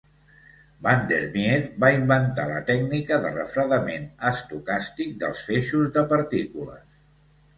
Van 0.85 1.01
der 1.09 1.19
Meer 1.33 1.59
va 1.83 1.89
inventar 1.97 2.45
la 2.51 2.61
tècnica 2.69 3.19
de 3.25 3.33
refredament 3.35 4.09
estocàstic 4.31 5.15
dels 5.25 5.43
feixos 5.51 5.91
de 5.99 6.07
partícules. 6.15 6.83